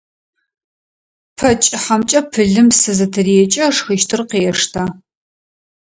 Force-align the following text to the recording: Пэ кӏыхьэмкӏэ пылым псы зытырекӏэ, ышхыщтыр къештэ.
Пэ 1.37 1.49
кӏыхьэмкӏэ 1.61 2.21
пылым 2.31 2.67
псы 2.71 2.91
зытырекӏэ, 2.97 3.63
ышхыщтыр 3.71 4.21
къештэ. 4.29 4.83